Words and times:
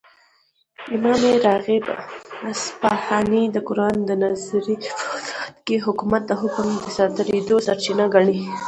،امام 0.95 1.21
راغب 1.45 1.83
اصفهاني 2.51 3.43
دقران 3.55 3.97
دنظري 4.09 4.75
په 4.99 5.05
وضاحت 5.11 5.55
كې 5.65 5.75
حكومت 5.85 6.21
دحكم 6.31 6.67
دصادريدو 6.87 7.55
سرچينه 7.67 8.05
ګڼي 8.13 8.39